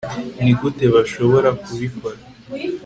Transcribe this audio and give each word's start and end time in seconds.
nigute 0.43 0.83
bashobora 0.95 1.49
kubikora 1.63 2.19